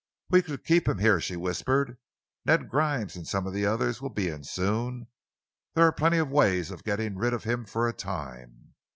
"We 0.31 0.41
could 0.41 0.65
keep 0.65 0.87
him 0.87 0.97
here," 0.97 1.19
she 1.21 1.35
whispered. 1.35 1.99
"Ned 2.43 2.69
Grimes 2.71 3.15
and 3.15 3.27
some 3.27 3.45
of 3.45 3.53
the 3.53 3.67
others 3.67 4.01
will 4.01 4.09
be 4.09 4.29
in 4.29 4.43
soon. 4.43 5.05
There 5.75 5.85
are 5.85 5.91
plenty 5.91 6.17
of 6.17 6.31
ways 6.31 6.71
of 6.71 6.83
getting 6.83 7.17
rid 7.19 7.33
of 7.35 7.43
him 7.43 7.65
for 7.65 7.87
a 7.87 7.93
time." 7.93 8.73